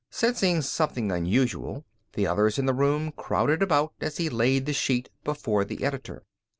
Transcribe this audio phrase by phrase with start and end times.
[0.09, 5.11] Sensing something unusual the others in the room crowded about as he laid the sheet
[5.23, 6.23] before the editor.